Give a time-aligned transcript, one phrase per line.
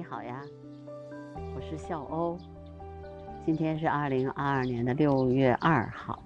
[0.00, 0.40] 你好呀，
[1.54, 2.38] 我是笑欧。
[3.44, 6.18] 今天是二零二二年的六月二号，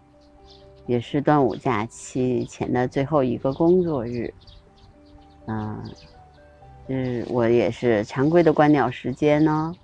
[0.87, 4.33] 也是端午假期前的最后一个工作日。
[5.47, 5.83] 嗯，
[6.87, 9.75] 是我也是常规的观鸟时间呢，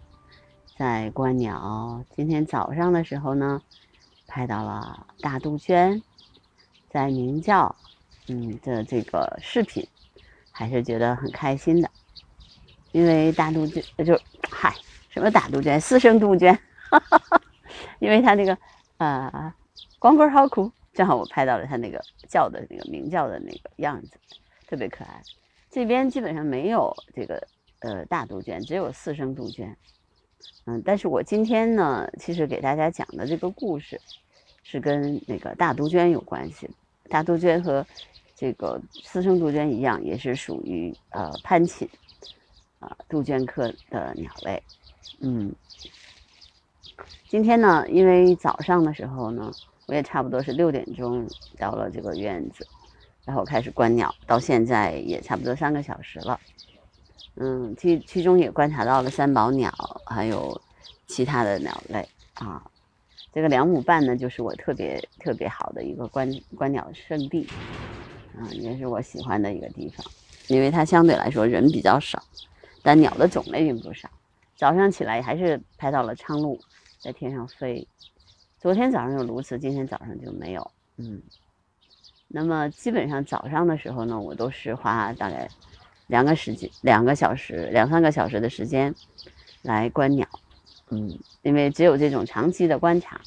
[0.76, 2.00] 在观鸟。
[2.14, 3.60] 今天早上的时候呢，
[4.28, 6.00] 拍到了大杜鹃
[6.88, 7.74] 在鸣叫，
[8.28, 9.84] 嗯的这个视频，
[10.52, 11.90] 还是觉得很开心的。
[12.92, 14.18] 因为大杜鹃就
[14.50, 14.74] 嗨，
[15.08, 16.52] 什么大杜鹃，四声杜鹃，
[16.90, 17.40] 哈哈哈
[17.98, 18.56] 因为它那个
[18.98, 19.54] 呃
[19.98, 24.16] 光棍好苦，正好我拍到了它那个叫的那个鸣叫的那个样子，
[24.66, 25.22] 特别可爱。
[25.70, 27.46] 这边基本上没有这个
[27.80, 29.76] 呃大杜鹃，只有四声杜鹃。
[30.66, 34.00] 嗯，但是我今天呢，其实给大家讲的这个故事
[34.62, 36.68] 是跟那个大杜鹃有关系。
[37.08, 37.86] 大杜鹃和
[38.34, 41.88] 这个四声杜鹃一样，也是属于呃攀禽。
[42.80, 44.62] 啊，杜鹃科的鸟类，
[45.20, 45.52] 嗯，
[47.28, 49.52] 今天呢，因为早上的时候呢，
[49.86, 51.28] 我也差不多是六点钟
[51.58, 52.66] 到了这个院子，
[53.26, 56.40] 然后开始观鸟，到现在也差不多三个小时了，
[57.36, 59.70] 嗯，其其中也观察到了三宝鸟，
[60.06, 60.58] 还有
[61.06, 62.64] 其他的鸟类啊，
[63.34, 67.46] 这个两亩半呢，就是我特别特别好的一个观观鸟圣地，
[68.38, 70.06] 啊，也是我喜欢的一个地方，
[70.48, 72.22] 因为它相对来说人比较少。
[72.82, 74.08] 但鸟的种类并不少，
[74.56, 76.58] 早上起来还是拍到了苍鹭
[76.98, 77.86] 在天上飞。
[78.58, 80.70] 昨天早上有鸬鹚，今天早上就没有。
[80.96, 81.20] 嗯，
[82.28, 85.48] 那么基本上早上的时候呢，我都是花大概
[86.06, 88.94] 两个时间、两个小时、两三个小时的时间
[89.62, 90.26] 来观鸟。
[90.88, 93.20] 嗯，因为只有这种长期的观察，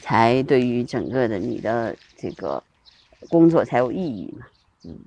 [0.00, 2.62] 才对于整个的你的这个
[3.28, 4.46] 工作才有意义嘛。
[4.84, 4.98] 嗯，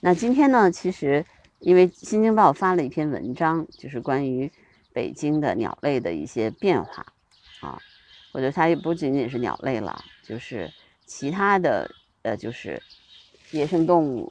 [0.00, 1.26] 那今天呢，其实。
[1.64, 4.52] 因为《新京报》发了一篇文章，就是关于
[4.92, 7.06] 北京的鸟类的一些变化
[7.60, 7.80] 啊。
[8.32, 10.70] 我觉得它也不仅仅是鸟类了，就是
[11.06, 12.82] 其他的呃，就是
[13.50, 14.30] 野生动物。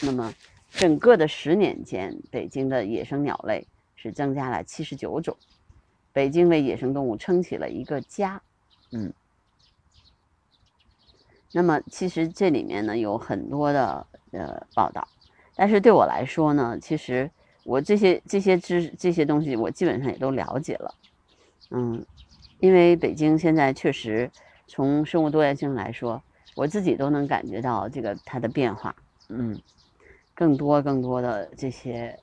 [0.00, 0.34] 那么
[0.70, 5.36] 整个的十年间，北京的野生鸟类是增加了七十九种，
[6.12, 8.42] 北京为野生动物撑起了一个家。
[8.90, 9.12] 嗯。
[11.52, 15.06] 那么其实这里面呢有很多的呃报道。
[15.54, 17.30] 但是对我来说呢，其实
[17.62, 20.94] 我这些这些知这些东西，我基本上也都了解了，
[21.70, 22.04] 嗯，
[22.58, 24.30] 因为北京现在确实
[24.66, 26.22] 从生物多样性来说，
[26.54, 28.94] 我自己都能感觉到这个它的变化，
[29.28, 29.60] 嗯，
[30.34, 32.18] 更多更多的这些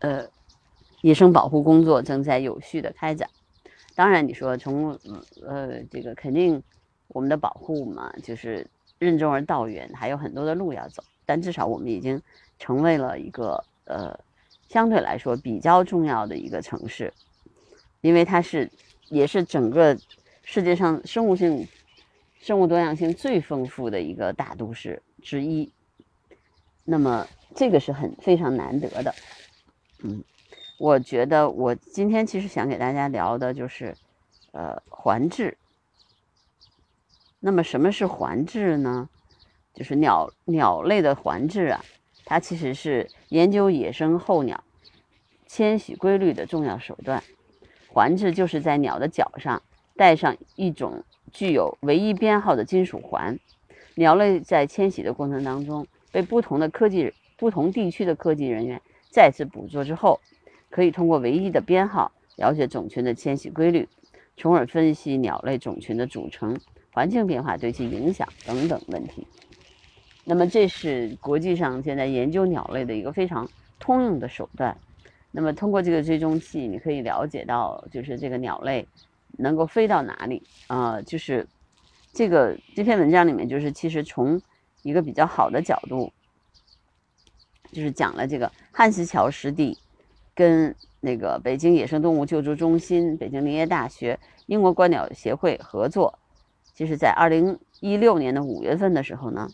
[0.00, 0.26] 呃
[1.02, 3.30] 野生保护工作正在有序的开展。
[3.94, 4.98] 当然，你说从
[5.46, 6.62] 呃这个肯定
[7.08, 8.66] 我们的保护嘛，就是
[8.98, 12.20] 任重而道远，还有很多的路要走，但至少我们已经。
[12.62, 14.14] 成为了一个呃
[14.68, 17.10] 相对来说比较重要的一个城市，
[18.02, 18.70] 因为它是
[19.08, 19.98] 也是整个
[20.44, 21.66] 世界上生物性、
[22.42, 25.72] 生物多样性最丰富的一个大都市之一。
[26.84, 29.14] 那么这个是很非常难得的。
[30.04, 30.22] 嗯，
[30.78, 33.96] 我觉得我今天其实想给大家聊的就是
[34.52, 35.56] 呃环治。
[37.38, 39.08] 那么什么是环治呢？
[39.74, 41.84] 就是鸟鸟类的环治啊。
[42.24, 44.62] 它其实是研究野生候鸟
[45.46, 47.22] 迁徙规律的重要手段。
[47.88, 49.60] 环志就是在鸟的脚上
[49.96, 53.36] 带上一种具有唯一编号的金属环。
[53.96, 58.80] 鸟类在迁徙的过程当中，被不同的科技、不同地区的科技人员
[59.10, 60.20] 再次捕捉之后，
[60.70, 63.88] 可以通过唯一的编号了解种群的迁徙规律，
[64.36, 66.56] 从而分析鸟类种群的组成、
[66.92, 69.26] 环境变化对其影响等等问题。
[70.24, 73.48] 那么这是国际上现在研究鸟类的一个非常
[73.78, 74.76] 通用的手段。
[75.32, 78.86] 那么通过这个追踪器，你可以了解到，就是这个鸟类
[79.38, 81.00] 能够飞到哪里啊？
[81.02, 81.46] 就是
[82.12, 84.40] 这个这篇文章里面，就是其实从
[84.82, 86.12] 一个比较好的角度，
[87.72, 89.78] 就是讲了这个汉石桥湿地
[90.34, 96.18] 跟那个北京野生动物救助中心、北京林业大学、英国观鸟协会合作，
[96.74, 99.48] 就是在二零一六年的五月份的时候呢。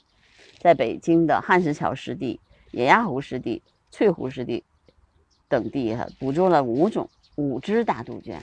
[0.66, 2.40] 在北京的汉石桥湿地、
[2.72, 4.64] 野鸭湖湿地、翠湖湿地
[5.46, 8.42] 等地，哈，捕捉了五种五只大杜鹃，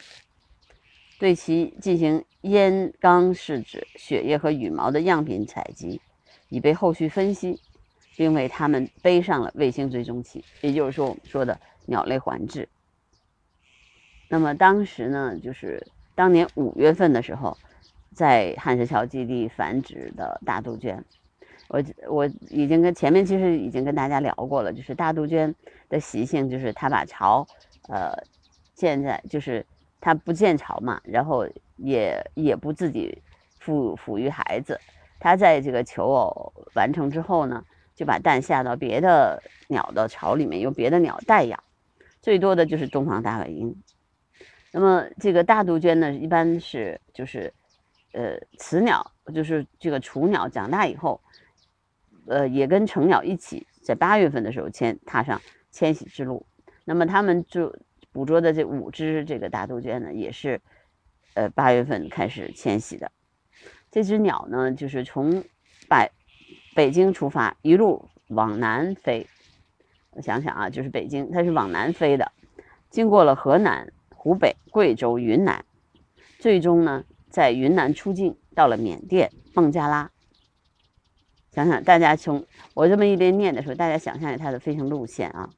[1.20, 6.00] 对其进行烟缸试纸、血液和羽毛的样品采集，
[6.48, 7.60] 以备后续分析，
[8.16, 12.70] 并为它们背上了卫星追踪器，也就是说我们说的鸟类环质。
[14.30, 15.86] 那么当时呢，就是
[16.16, 17.58] 当年五月份的时候，
[18.16, 21.04] 在汉石桥基地繁殖的大杜鹃。
[21.74, 25.54] 我我已经跟前面其实已经跟大家聊过了，就是大杜鹃
[25.90, 27.46] 的习性，就是它把巢
[27.90, 28.14] 呃，
[28.76, 29.66] 建在就是
[30.00, 31.48] 它不建巢嘛，然后
[31.78, 33.20] 也也不自己
[33.60, 34.80] 抚抚育孩子，
[35.20, 37.66] 它在这个求偶完成之后呢，
[37.96, 41.60] 就把蛋下到别的鸟的巢里面，由别的鸟代养，
[42.22, 43.76] 最多的就是东方大尾鹰。
[44.72, 47.52] 那么这个大杜鹃呢，一般是就是，
[48.12, 51.20] 呃，雌鸟就是这个雏鸟长大以后，
[52.28, 55.42] 呃，也跟成鸟一起在八月份的时候迁踏上
[55.72, 56.46] 迁徙之路。
[56.86, 57.76] 那么他们就
[58.12, 60.62] 捕捉的这五只这个大杜鹃呢，也是，
[61.34, 63.12] 呃，八月份开始迁徙的。
[63.92, 65.44] 这只鸟呢，就是从
[65.90, 66.12] 北
[66.76, 69.28] 北京出发，一路往南飞。
[70.12, 72.32] 我想想啊，就是北京，它是往南飞的，
[72.90, 73.92] 经过了河南。
[74.16, 75.66] 湖北、贵州、云南，
[76.40, 80.10] 最终呢，在云南出境，到了缅甸孟加拉。
[81.54, 85.50] 想想大家从我这么一边念的时候，大家想象一下它的飞行路线啊，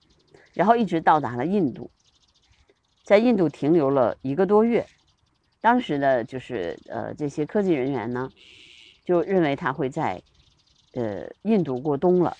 [0.54, 1.90] 然后一直到达了印度，
[3.04, 4.86] 在印度停留了一个多月。
[5.62, 8.30] 当时的就是呃这些科技人员呢，
[9.06, 10.22] 就认为它会在
[10.94, 12.36] 呃印度过冬了。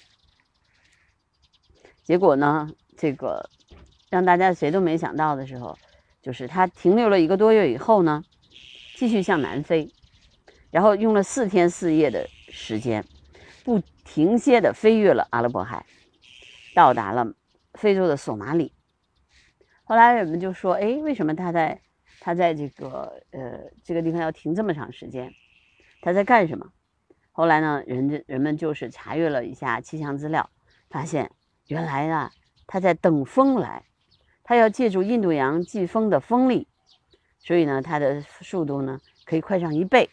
[2.04, 3.50] 结果呢，这个
[4.10, 5.78] 让大家谁都没想到的时候。
[6.22, 8.24] 就是它停留了一个多月以后呢，
[8.96, 9.92] 继续向南飞，
[10.72, 13.06] 然后用了四天四夜的时间，
[13.66, 15.86] 不停歇的飞越了阿拉伯海，
[16.76, 17.34] 到达了
[17.74, 18.72] 非洲的索马里。
[19.84, 21.82] 后来人们就说：“哎，为什么他在
[22.20, 25.34] 他在这个呃这个地方要停这么长时间？
[26.02, 26.72] 他在干什么？”
[27.34, 30.50] 后来呢，人家人们就是查阅了一下气象资料，
[30.90, 31.32] 发现
[31.68, 32.32] 原来啊
[32.68, 33.84] 他在等风来。
[34.48, 36.68] 它要借助印度洋季风的风力，
[37.40, 40.08] 所以呢，它的速度呢可以快上一倍。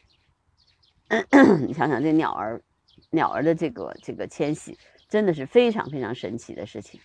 [1.66, 2.62] 你想想，这鸟儿，
[3.12, 4.76] 鸟儿的这个这个迁徙，
[5.08, 7.00] 真的是非常非常神奇的事情。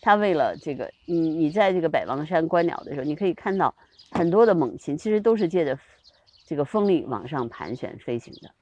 [0.00, 3.74] 它为了这个，你你在这个百望山观鸟的时候，你可以看到
[4.10, 5.76] 很多的猛禽，其实都是借着
[6.46, 8.54] 这个风力往上盘旋飞行的。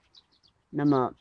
[0.71, 1.13] 那么，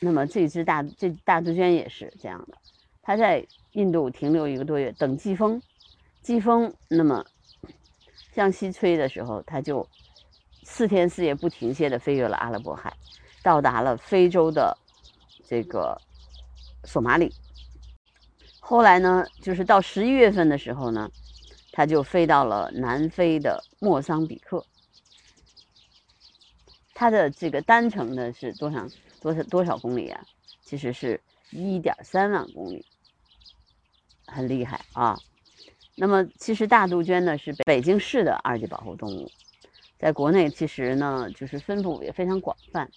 [0.00, 2.58] 那么这只大这大杜鹃也是这样的，
[3.02, 5.62] 它在印度停留一个多月，等季风。
[6.22, 7.24] 季风那么
[8.32, 9.86] 向西吹的时候，它就
[10.64, 12.92] 四天四夜不停歇的飞越了阿拉伯海，
[13.48, 14.76] 到达了非洲的
[15.48, 15.98] 这个
[16.84, 17.32] 索马里。
[18.60, 21.10] 后来呢，就是到十一月份的时候呢，
[21.72, 24.62] 它就飞到了南非的莫桑比克。
[26.92, 28.86] 它的这个单程呢是多少
[29.18, 30.22] 多少多少公里啊？
[30.62, 31.18] 其实是
[31.50, 32.84] 一点三万公里，
[34.26, 35.18] 很厉害啊！
[35.94, 39.30] 那么，其实大杜鹃呢是北京市的二级保护动物，
[39.98, 42.88] 在国内其实呢就是分布也非常广泛。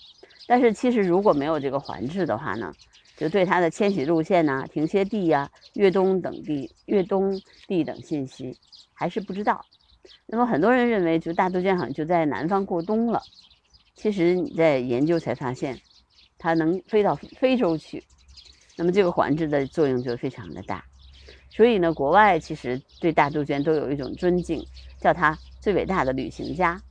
[0.46, 2.76] 但是，其实如果没有这个环制的话呢，
[3.16, 8.58] 就对它的迁徙路线呐、停歇地呀、越冬等地、越冬地等信息
[8.94, 9.66] 还是不知道。
[10.26, 13.24] 那么，很多人认为就大杜鹃好像就在南方过冬了，
[13.96, 15.80] 其实你在研究才发现，
[16.38, 18.04] 它能飞到非洲去。
[18.76, 20.84] 那么，这个环制的作用就非常的大。
[21.50, 24.66] 所以呢，国外其实对大杜鹃都有一种尊敬，
[25.00, 26.82] 叫它最伟大的旅行家，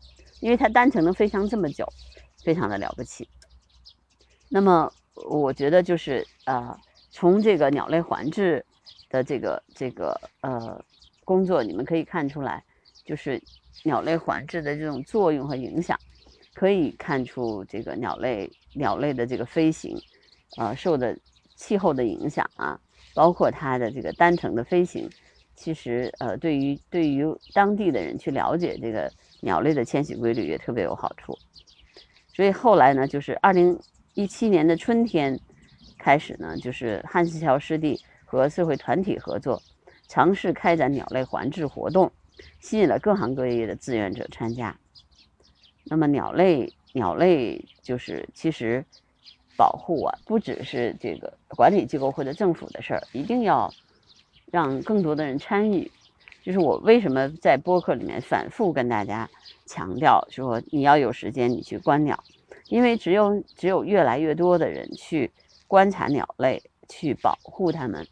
[0.41, 1.87] 因为它单程能飞翔这么久，
[2.43, 3.29] 非常的了不起。
[4.49, 6.77] 那么，我觉得就是呃，
[7.11, 8.65] 从这个鸟类环制
[9.09, 10.85] 的这个这个呃
[11.25, 12.65] 工作，你们可以看出来，
[13.05, 13.41] 就是
[13.85, 15.99] 鸟类环制的这种作用和影响，
[16.55, 19.97] 可以看出这个鸟类鸟类的这个飞行，
[20.57, 21.17] 呃，受的
[21.55, 22.81] 气候的影响啊。
[23.13, 25.11] 包括它的这个单程的飞行，
[25.61, 31.39] 其实呃，对于对于当地的人去了解这个鸟类的迁徙规律也特别有好处。
[32.35, 33.79] 所以后来呢，就是二零
[34.15, 35.39] 一七年的春天
[35.99, 39.61] 开始呢，就是汉斯桥湿地和社会团体合作，
[40.09, 42.11] 尝试开展鸟类环志活动，
[42.61, 44.75] 吸引了各行各业的志愿者参加。
[45.85, 48.83] 那么鸟类鸟类就是其实。
[49.57, 53.71] 保护啊，不只是这个管理机构或者政府的事儿，一定要
[54.51, 55.91] 让更多的人参与。
[56.43, 59.29] 就是我为什么在播客里面反复跟大家
[59.67, 62.23] 强调说，你要有时间你去观鸟，
[62.69, 65.31] 因为只有只有越来越多的人去
[65.67, 68.07] 观察鸟类，去保护它们，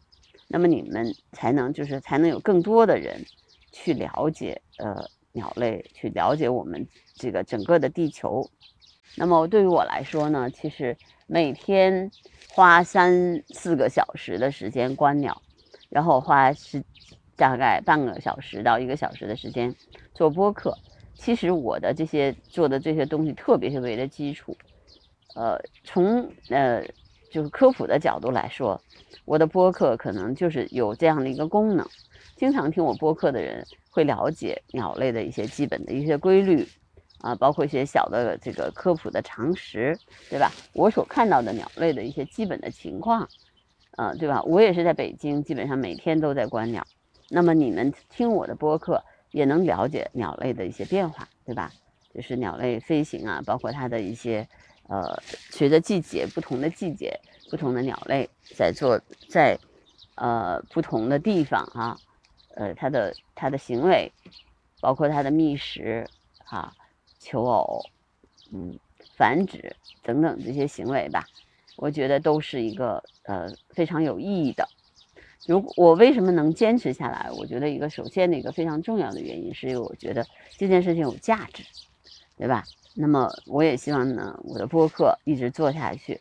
[0.46, 3.24] 那么你们才能就是才能有更多的人
[3.72, 8.48] 去了解呃鸟类，去了解我们这个整个的地球。
[9.16, 10.96] 那么对于我来说呢，其实。
[11.30, 12.10] 每天
[12.48, 15.42] 花三四个小时的时间观鸟，
[15.88, 16.82] 然后花是
[17.36, 19.74] 大概半个小时到一个小时的时间
[20.14, 20.76] 做播客。
[21.14, 24.56] 其实我的这些做的这些东西特别特别的基础，
[25.34, 26.80] 呃，从呃
[27.30, 28.80] 就是科普的角度来说，
[29.24, 31.84] 我的播客可能就是有这样的一个功能。
[32.36, 36.64] 经常听我播客的人会了解鸟类的一些基本的一些规律，
[37.18, 39.98] 啊，包括一些小的这个科普的常识，
[40.30, 40.52] 对吧？
[40.72, 43.28] 我所看到的鸟类的一些基本的情况，
[43.98, 44.40] 呃，对吧？
[44.44, 46.86] 我也是在北京，基本上每天都在观鸟。
[47.28, 51.72] 那么你们听我的播客也能了解鸟类的一些变化，对吧？
[52.14, 54.48] 就是鸟类飞行啊，包括它的一些，
[54.88, 57.18] 呃，随着季节不同的季节，
[57.50, 59.58] 不同的鸟类在做在，
[60.14, 61.98] 呃，不同的地方啊。
[62.54, 64.10] 呃，它的它的行为，
[64.80, 66.06] 包括它的觅食、
[66.46, 66.72] 啊
[67.18, 67.84] 求偶、
[68.52, 68.78] 嗯
[69.16, 71.26] 繁殖等等这些行为吧，
[71.78, 74.68] 我觉得都是一个呃非常有意义的。
[75.46, 77.30] 如我为什么能坚持下来？
[77.38, 81.62] 我觉得一个首先的一个非常重要的原因，是因为我觉得这件事情有价值，
[82.36, 82.64] 对吧？
[82.94, 86.20] 那么我也希望呢，我的播客一直做下去。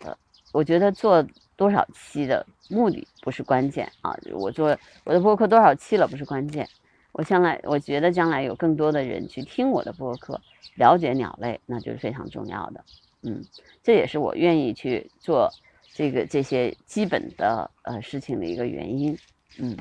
[0.00, 0.16] 呃，
[0.52, 1.26] 我觉得做。
[1.56, 4.12] 多少期的目的不是关键啊！
[4.32, 6.68] 我做我的播客多少期了不是关键，
[7.12, 10.40] 我将来我觉得将来有更多的人去听我的播客，
[10.74, 12.84] 了解鸟类，那就是非常重要的。
[13.24, 13.42] 嗯，
[13.82, 15.50] 这也是我愿意去做
[15.92, 19.16] 这个这些基本的呃事情的一个原因。
[19.58, 19.76] 嗯，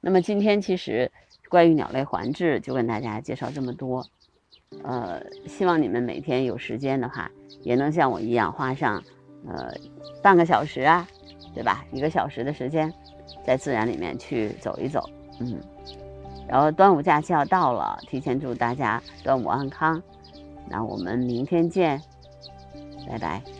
[0.00, 1.10] 那么今天其实
[1.48, 4.04] 关于鸟类环志就跟大家介绍这么多，
[4.82, 7.30] 呃，希望你们每天有时间的话，
[7.62, 9.02] 也能像我一样花上。
[9.48, 9.72] 呃，
[10.22, 11.08] 半个小时啊，
[11.54, 11.82] 对吧？
[11.92, 12.92] 一个小时的时间，
[13.42, 15.08] 在自然里面去走一走，
[15.40, 15.58] 嗯。
[16.46, 20.02] 然后端午假期要到了，提前祝大家端午安康。
[20.68, 21.98] 那我们明天见，
[23.06, 23.59] 拜拜。